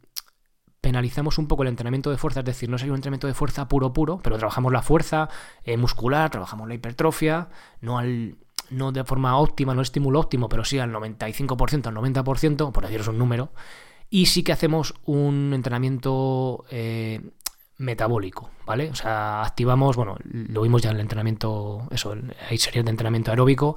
penalizamos 0.88 1.36
un 1.36 1.48
poco 1.48 1.64
el 1.64 1.68
entrenamiento 1.68 2.10
de 2.10 2.16
fuerza, 2.16 2.40
es 2.40 2.46
decir, 2.46 2.70
no 2.70 2.78
sería 2.78 2.94
un 2.94 2.96
entrenamiento 2.96 3.26
de 3.26 3.34
fuerza 3.34 3.68
puro 3.68 3.92
puro, 3.92 4.20
pero 4.22 4.38
trabajamos 4.38 4.72
la 4.72 4.80
fuerza 4.80 5.28
eh, 5.62 5.76
muscular, 5.76 6.30
trabajamos 6.30 6.66
la 6.66 6.72
hipertrofia, 6.72 7.50
no 7.82 7.98
al 7.98 8.38
no 8.70 8.90
de 8.90 9.04
forma 9.04 9.36
óptima, 9.36 9.74
no 9.74 9.82
estímulo 9.82 10.18
óptimo, 10.18 10.48
pero 10.48 10.64
sí 10.64 10.78
al 10.78 10.90
95%, 10.90 11.88
al 11.88 11.94
90%, 11.94 12.72
por 12.72 12.84
deciros 12.84 13.08
un 13.08 13.18
número, 13.18 13.50
y 14.08 14.26
sí 14.26 14.42
que 14.42 14.52
hacemos 14.52 14.94
un 15.04 15.52
entrenamiento 15.54 16.64
eh, 16.70 17.20
metabólico, 17.76 18.48
¿vale? 18.64 18.88
O 18.88 18.94
sea, 18.94 19.42
activamos, 19.42 19.94
bueno, 19.94 20.16
lo 20.24 20.62
vimos 20.62 20.80
ya 20.80 20.88
en 20.88 20.96
el 20.96 21.02
entrenamiento, 21.02 21.86
eso, 21.90 22.16
hay 22.48 22.56
series 22.56 22.82
de 22.82 22.90
entrenamiento 22.90 23.30
aeróbico, 23.30 23.76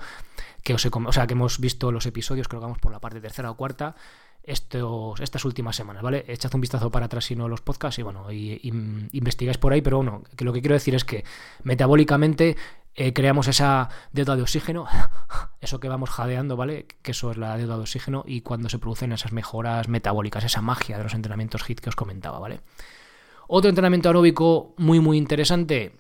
que 0.64 0.74
os 0.74 0.86
o 0.86 1.12
sea, 1.12 1.28
que 1.28 1.34
hemos 1.34 1.60
visto 1.60 1.92
los 1.92 2.06
episodios, 2.06 2.48
creo 2.48 2.62
que 2.62 2.68
vamos 2.68 2.80
por 2.80 2.94
la 2.94 3.02
parte 3.02 3.20
tercera 3.20 3.52
o 3.52 3.58
cuarta, 3.58 3.96
estos, 4.44 5.20
estas 5.20 5.46
últimas 5.46 5.76
semanas, 5.76 6.02
¿vale? 6.02 6.26
Echad 6.28 6.54
un 6.56 6.62
vistazo 6.62 6.92
para 6.92 7.06
atrás 7.06 7.26
si 7.26 7.36
no 7.36 7.48
los 7.48 7.62
podcasts 7.62 8.00
y 8.00 8.04
bueno, 8.04 8.32
y, 8.32 8.60
investigáis 9.12 9.58
por 9.58 9.74
ahí, 9.74 9.82
pero 9.82 9.98
bueno, 9.98 10.24
que 10.36 10.46
lo 10.46 10.54
que 10.54 10.62
quiero 10.62 10.74
decir 10.74 10.96
es 10.96 11.06
que 11.06 11.24
metabólicamente 11.64 12.58
eh, 12.96 13.14
creamos 13.14 13.48
esa 13.48 13.90
deuda 14.12 14.36
de 14.36 14.42
oxígeno, 14.42 14.88
eso 15.62 15.80
que 15.80 15.90
vamos 15.90 16.10
jadeando, 16.10 16.58
¿vale? 16.58 16.88
Que 17.02 17.12
eso 17.12 17.32
es 17.32 17.38
la 17.38 17.58
deuda 17.58 17.76
de 17.76 17.82
oxígeno 17.82 18.24
y 18.26 18.42
cuando 18.42 18.70
se 18.70 18.80
producen 18.80 19.12
esas 19.12 19.32
mejoras 19.32 19.88
metabólicas, 19.88 20.44
esa 20.44 20.62
magia 20.62 20.98
de 20.98 21.04
los 21.04 21.14
entrenamientos 21.14 21.64
HIT 21.68 21.80
que 21.80 21.90
os 21.90 21.96
comentaba, 21.96 22.40
¿vale? 22.40 22.62
Otro 23.48 23.70
entrenamiento 23.70 24.10
aeróbico 24.10 24.74
muy 24.78 25.00
muy 25.00 25.18
interesante, 25.18 25.94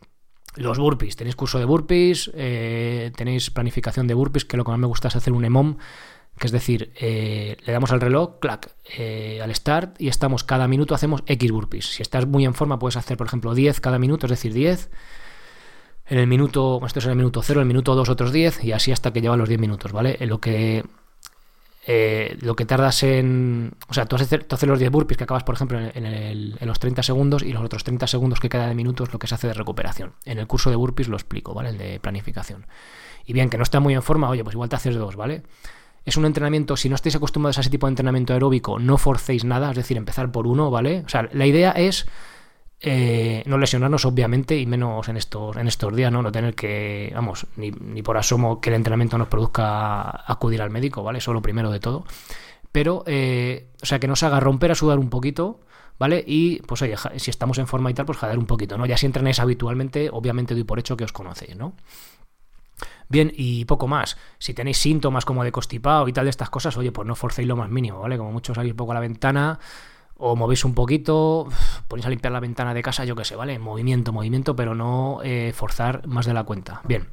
los 0.55 0.79
burpees. 0.79 1.15
Tenéis 1.15 1.35
curso 1.35 1.59
de 1.59 1.65
burpees, 1.65 2.31
eh, 2.33 3.11
tenéis 3.15 3.51
planificación 3.51 4.07
de 4.07 4.13
burpees, 4.13 4.45
que 4.45 4.57
lo 4.57 4.65
que 4.65 4.71
más 4.71 4.79
me 4.79 4.87
gusta 4.87 5.07
es 5.07 5.15
hacer 5.15 5.33
un 5.33 5.45
EMOM 5.45 5.77
que 6.37 6.47
es 6.47 6.51
decir, 6.51 6.91
eh, 6.99 7.57
le 7.65 7.73
damos 7.73 7.91
al 7.91 8.01
reloj, 8.01 8.39
clac, 8.39 8.73
eh, 8.97 9.41
al 9.43 9.53
start 9.53 9.99
y 10.01 10.07
estamos 10.07 10.43
cada 10.43 10.67
minuto 10.67 10.95
hacemos 10.95 11.23
X 11.25 11.51
burpees. 11.51 11.85
Si 11.85 12.01
estás 12.01 12.25
muy 12.25 12.45
en 12.45 12.53
forma 12.53 12.79
puedes 12.79 12.97
hacer, 12.97 13.17
por 13.17 13.27
ejemplo, 13.27 13.53
10 13.53 13.79
cada 13.79 13.99
minuto, 13.99 14.25
es 14.25 14.31
decir, 14.31 14.53
10. 14.53 14.89
En 16.07 16.17
el 16.17 16.27
minuto, 16.27 16.81
esto 16.85 16.99
es 16.99 17.05
en 17.05 17.11
el 17.11 17.17
minuto 17.17 17.41
0, 17.43 17.59
en 17.59 17.63
el 17.63 17.67
minuto 17.67 17.95
2 17.95 18.09
otros 18.09 18.31
10 18.31 18.63
y 18.63 18.71
así 18.71 18.91
hasta 18.91 19.13
que 19.13 19.21
lleva 19.21 19.37
los 19.37 19.47
10 19.47 19.61
minutos, 19.61 19.91
¿vale? 19.91 20.17
Lo 20.21 20.41
que 20.41 20.83
eh, 21.87 22.37
lo 22.41 22.55
que 22.55 22.65
tardas 22.65 23.01
en. 23.03 23.73
O 23.87 23.93
sea, 23.93 24.05
tú 24.05 24.15
haces, 24.15 24.67
los 24.67 24.79
10 24.79 24.91
burpees 24.91 25.17
que 25.17 25.23
acabas, 25.23 25.43
por 25.43 25.55
ejemplo, 25.55 25.79
en, 25.79 26.05
en, 26.05 26.67
los 26.67 26.79
30 26.79 27.01
segundos 27.01 27.41
y 27.41 27.53
los 27.53 27.63
otros 27.63 27.83
30 27.83 28.05
segundos 28.05 28.39
que 28.39 28.49
queda 28.49 28.67
de 28.67 28.75
minuto 28.75 29.03
es 29.03 29.11
lo 29.11 29.17
que 29.17 29.27
se 29.27 29.35
hace 29.35 29.47
de 29.47 29.53
recuperación. 29.53 30.13
En 30.25 30.37
el 30.37 30.45
curso 30.45 30.69
de 30.69 30.75
burpees 30.75 31.07
lo 31.07 31.15
explico, 31.15 31.53
¿vale? 31.53 31.69
El 31.69 31.77
de 31.79 31.99
planificación. 31.99 32.67
Y 33.25 33.33
bien, 33.33 33.49
que 33.49 33.57
no 33.57 33.63
está 33.63 33.79
muy 33.79 33.95
en 33.95 34.03
forma, 34.03 34.29
oye, 34.29 34.43
pues 34.43 34.53
igual 34.53 34.69
te 34.69 34.75
haces 34.75 34.95
dos, 34.95 35.15
¿vale? 35.15 35.43
Es 36.05 36.17
un 36.17 36.25
entrenamiento, 36.25 36.75
si 36.75 36.89
no 36.89 36.95
estáis 36.95 37.15
acostumbrados 37.15 37.57
a 37.57 37.61
ese 37.61 37.69
tipo 37.69 37.85
de 37.85 37.91
entrenamiento 37.91 38.33
aeróbico, 38.33 38.79
no 38.79 38.97
forcéis 38.97 39.43
nada, 39.45 39.69
es 39.69 39.77
decir, 39.77 39.97
empezar 39.97 40.31
por 40.31 40.47
uno, 40.47 40.71
¿vale? 40.71 41.03
O 41.05 41.09
sea, 41.09 41.29
la 41.31 41.45
idea 41.45 41.71
es 41.71 42.07
eh, 42.83 43.43
no 43.45 43.59
lesionarnos, 43.59 44.05
obviamente, 44.05 44.57
y 44.57 44.65
menos 44.65 45.07
en 45.07 45.17
estos, 45.17 45.55
en 45.55 45.67
estos 45.67 45.95
días, 45.95 46.11
¿no? 46.11 46.23
No 46.23 46.31
tener 46.31 46.55
que, 46.55 47.11
vamos, 47.13 47.45
ni, 47.55 47.69
ni, 47.69 48.01
por 48.01 48.17
asomo 48.17 48.59
que 48.59 48.71
el 48.71 48.75
entrenamiento 48.75 49.19
nos 49.19 49.27
produzca 49.27 50.23
acudir 50.25 50.63
al 50.63 50.71
médico, 50.71 51.03
¿vale? 51.03 51.19
Eso 51.19 51.31
es 51.31 51.35
lo 51.35 51.43
primero 51.43 51.69
de 51.69 51.79
todo. 51.79 52.05
Pero, 52.71 53.03
eh, 53.05 53.67
o 53.81 53.85
sea, 53.85 53.99
que 53.99 54.07
nos 54.07 54.23
haga 54.23 54.39
romper 54.39 54.71
a 54.71 54.75
sudar 54.75 54.97
un 54.97 55.11
poquito, 55.11 55.59
¿vale? 55.99 56.23
Y, 56.25 56.61
pues 56.63 56.81
oye, 56.81 56.95
si 57.17 57.29
estamos 57.29 57.59
en 57.59 57.67
forma 57.67 57.91
y 57.91 57.93
tal, 57.93 58.07
pues 58.07 58.17
jadear 58.17 58.39
un 58.39 58.47
poquito, 58.47 58.77
¿no? 58.77 58.87
Ya 58.87 58.97
si 58.97 59.05
entrenáis 59.05 59.39
habitualmente, 59.39 60.09
obviamente 60.11 60.55
doy 60.55 60.63
por 60.63 60.79
hecho 60.79 60.97
que 60.97 61.03
os 61.03 61.11
conocéis, 61.11 61.55
¿no? 61.55 61.75
Bien, 63.11 63.29
y 63.35 63.65
poco 63.65 63.89
más. 63.89 64.17
Si 64.39 64.53
tenéis 64.53 64.77
síntomas 64.77 65.25
como 65.25 65.43
de 65.43 65.51
constipado 65.51 66.07
y 66.07 66.13
tal 66.13 66.25
de 66.25 66.29
estas 66.29 66.49
cosas, 66.49 66.77
oye, 66.77 66.93
pues 66.93 67.05
no 67.05 67.13
forcéis 67.13 67.45
lo 67.45 67.57
más 67.57 67.69
mínimo, 67.69 67.99
¿vale? 67.99 68.17
Como 68.17 68.31
mucho 68.31 68.55
salís 68.55 68.71
un 68.71 68.77
poco 68.77 68.93
a 68.93 68.95
la 68.95 69.01
ventana 69.01 69.59
o 70.15 70.37
movéis 70.37 70.63
un 70.63 70.73
poquito, 70.73 71.49
ponéis 71.89 72.05
a 72.05 72.09
limpiar 72.09 72.31
la 72.31 72.39
ventana 72.39 72.73
de 72.73 72.81
casa, 72.81 73.03
yo 73.03 73.13
qué 73.17 73.25
sé, 73.25 73.35
¿vale? 73.35 73.59
Movimiento, 73.59 74.13
movimiento, 74.13 74.55
pero 74.55 74.75
no 74.75 75.19
eh, 75.25 75.51
forzar 75.53 76.07
más 76.07 76.25
de 76.25 76.33
la 76.33 76.45
cuenta. 76.45 76.81
Bien. 76.85 77.09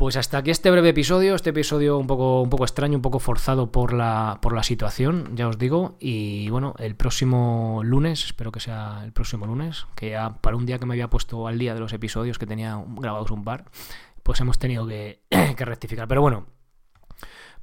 Pues 0.00 0.16
hasta 0.16 0.38
aquí 0.38 0.50
este 0.50 0.70
breve 0.70 0.88
episodio, 0.88 1.34
este 1.34 1.50
episodio 1.50 1.98
un 1.98 2.06
poco, 2.06 2.40
un 2.40 2.48
poco 2.48 2.64
extraño, 2.64 2.96
un 2.96 3.02
poco 3.02 3.18
forzado 3.18 3.70
por 3.70 3.92
la, 3.92 4.38
por 4.40 4.54
la 4.54 4.62
situación, 4.62 5.36
ya 5.36 5.46
os 5.46 5.58
digo. 5.58 5.98
Y 6.00 6.48
bueno, 6.48 6.74
el 6.78 6.96
próximo 6.96 7.82
lunes, 7.84 8.24
espero 8.24 8.50
que 8.50 8.60
sea 8.60 9.02
el 9.04 9.12
próximo 9.12 9.44
lunes, 9.44 9.86
que 9.96 10.12
ya 10.12 10.38
para 10.40 10.56
un 10.56 10.64
día 10.64 10.78
que 10.78 10.86
me 10.86 10.94
había 10.94 11.10
puesto 11.10 11.46
al 11.46 11.58
día 11.58 11.74
de 11.74 11.80
los 11.80 11.92
episodios 11.92 12.38
que 12.38 12.46
tenía 12.46 12.82
grabados 12.96 13.30
un 13.30 13.44
par, 13.44 13.66
pues 14.30 14.40
hemos 14.42 14.60
tenido 14.60 14.86
que, 14.88 15.18
rectificar. 15.58 16.06
Pero 16.06 16.20
bueno, 16.22 16.46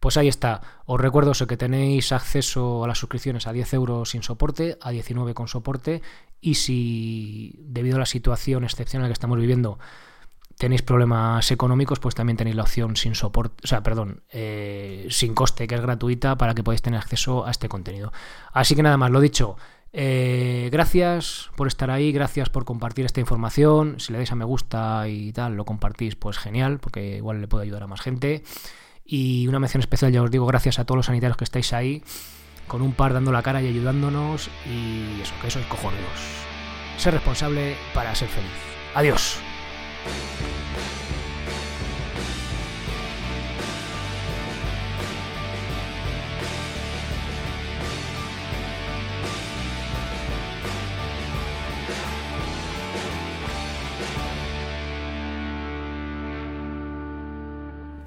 pues 0.01 0.17
ahí 0.17 0.27
está. 0.27 0.61
Os 0.85 0.99
recuerdo 0.99 1.31
que 1.47 1.55
tenéis 1.55 2.11
acceso 2.11 2.83
a 2.83 2.89
las 2.89 2.97
suscripciones 2.97 3.47
a 3.47 3.53
10 3.53 3.73
euros 3.75 4.09
sin 4.09 4.21
soporte, 4.21 4.77
a 4.81 4.91
19 4.91 5.33
con 5.33 5.47
soporte. 5.47 6.01
Y 6.41 6.55
si 6.55 7.55
debido 7.59 7.95
a 7.95 7.99
la 7.99 8.05
situación 8.05 8.65
excepcional 8.65 9.07
que 9.07 9.13
estamos 9.13 9.39
viviendo 9.39 9.79
tenéis 10.57 10.81
problemas 10.81 11.49
económicos, 11.51 11.99
pues 11.99 12.15
también 12.15 12.35
tenéis 12.35 12.57
la 12.57 12.63
opción 12.63 12.97
sin 12.97 13.15
soporte, 13.15 13.61
o 13.63 13.67
sea, 13.67 13.81
perdón, 13.81 14.23
eh, 14.29 15.07
sin 15.09 15.35
coste, 15.35 15.67
que 15.67 15.75
es 15.75 15.81
gratuita 15.81 16.35
para 16.35 16.53
que 16.53 16.63
podáis 16.63 16.81
tener 16.81 16.99
acceso 16.99 17.45
a 17.45 17.51
este 17.51 17.69
contenido. 17.69 18.11
Así 18.51 18.75
que 18.75 18.83
nada 18.83 18.97
más, 18.97 19.09
lo 19.09 19.21
dicho. 19.21 19.55
Eh, 19.99 20.69
gracias 20.71 21.49
por 21.55 21.65
estar 21.65 21.89
ahí, 21.89 22.11
gracias 22.11 22.49
por 22.49 22.65
compartir 22.65 23.03
esta 23.05 23.19
información. 23.19 23.99
Si 23.99 24.11
le 24.11 24.19
dais 24.19 24.31
a 24.31 24.35
me 24.35 24.45
gusta 24.45 25.07
y 25.07 25.31
tal, 25.31 25.55
lo 25.55 25.65
compartís, 25.65 26.15
pues 26.15 26.37
genial, 26.37 26.77
porque 26.77 27.17
igual 27.17 27.41
le 27.41 27.47
puede 27.47 27.63
ayudar 27.63 27.81
a 27.81 27.87
más 27.87 28.01
gente. 28.01 28.43
Y 29.03 29.47
una 29.47 29.57
mención 29.57 29.81
especial, 29.81 30.11
ya 30.11 30.21
os 30.21 30.29
digo, 30.29 30.45
gracias 30.45 30.77
a 30.77 30.85
todos 30.85 30.97
los 30.97 31.07
sanitarios 31.07 31.35
que 31.35 31.45
estáis 31.45 31.73
ahí, 31.73 32.03
con 32.67 32.83
un 32.83 32.93
par 32.93 33.11
dando 33.11 33.31
la 33.31 33.41
cara 33.41 33.59
y 33.63 33.67
ayudándonos. 33.69 34.51
Y 34.67 35.19
eso, 35.19 35.33
que 35.41 35.47
eso 35.47 35.59
es 35.59 35.65
cojonudos. 35.65 36.19
Ser 36.97 37.15
responsable 37.15 37.75
para 37.95 38.13
ser 38.13 38.27
feliz. 38.27 38.51
Adiós. 38.93 39.39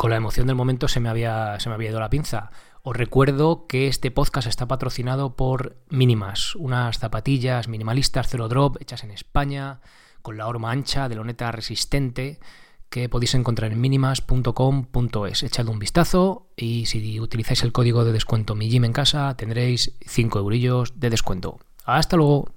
Con 0.00 0.08
la 0.08 0.16
emoción 0.16 0.46
del 0.46 0.56
momento 0.56 0.88
se 0.88 0.98
me 0.98 1.10
había, 1.10 1.60
se 1.60 1.68
me 1.68 1.74
había 1.74 1.90
ido 1.90 2.00
la 2.00 2.08
pinza. 2.08 2.52
Os 2.82 2.96
recuerdo 2.96 3.66
que 3.66 3.86
este 3.86 4.10
podcast 4.10 4.48
está 4.48 4.66
patrocinado 4.66 5.36
por 5.36 5.76
Mínimas, 5.90 6.54
unas 6.56 6.98
zapatillas 6.98 7.68
minimalistas 7.68 8.28
cero 8.30 8.48
drop 8.48 8.78
hechas 8.80 9.04
en 9.04 9.10
España, 9.10 9.82
con 10.22 10.38
la 10.38 10.48
horma 10.48 10.70
ancha 10.70 11.10
de 11.10 11.16
loneta 11.16 11.52
resistente 11.52 12.40
que 12.88 13.10
podéis 13.10 13.34
encontrar 13.34 13.72
en 13.72 13.80
minimas.com.es. 13.82 15.42
Echadle 15.42 15.70
un 15.70 15.78
vistazo 15.78 16.48
y 16.56 16.86
si 16.86 17.20
utilizáis 17.20 17.62
el 17.62 17.72
código 17.72 18.02
de 18.06 18.12
descuento 18.12 18.54
Mi 18.54 18.70
Gym 18.70 18.86
en 18.86 18.94
casa 18.94 19.36
tendréis 19.36 19.98
5 20.06 20.38
eurillos 20.38 20.98
de 20.98 21.10
descuento. 21.10 21.58
Hasta 21.84 22.16
luego. 22.16 22.48